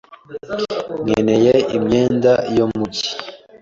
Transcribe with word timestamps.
Nkeneye 1.03 1.53
imyenda 1.77 2.33
yo 2.57 2.65
mu 2.75 2.85
cyi. 2.95 3.09